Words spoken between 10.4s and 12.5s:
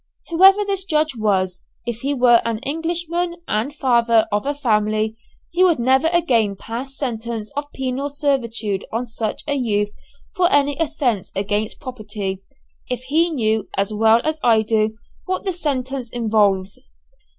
any offence against property,